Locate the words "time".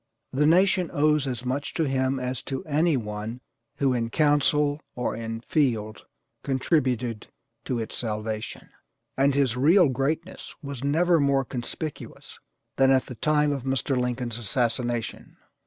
13.13-13.51